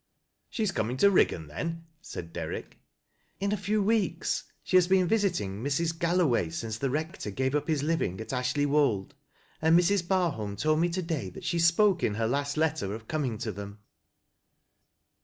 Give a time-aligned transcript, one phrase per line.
[0.49, 2.79] "She is coming to Riggan then?" said Derrick."
[3.39, 4.45] In a few weeks.
[4.63, 5.99] She has been vijiting Mrs.
[5.99, 6.41] Gallo A X.IFFIGULT CASE.
[6.41, 9.11] 9 way since the liector gaye up hie living at Ashley wol Je,
[9.61, 10.01] and Mrs.
[10.01, 13.51] Barholm told me to day that she spoke in her last letter of coming to
[13.51, 13.77] them."